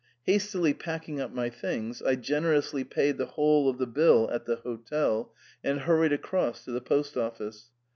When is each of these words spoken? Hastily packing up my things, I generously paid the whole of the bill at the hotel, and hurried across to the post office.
Hastily 0.23 0.73
packing 0.73 1.21
up 1.21 1.31
my 1.31 1.51
things, 1.51 2.01
I 2.01 2.15
generously 2.15 2.83
paid 2.83 3.19
the 3.19 3.27
whole 3.27 3.69
of 3.69 3.77
the 3.77 3.85
bill 3.85 4.31
at 4.31 4.45
the 4.47 4.55
hotel, 4.55 5.31
and 5.63 5.81
hurried 5.81 6.11
across 6.11 6.65
to 6.65 6.71
the 6.71 6.81
post 6.81 7.15
office. 7.15 7.69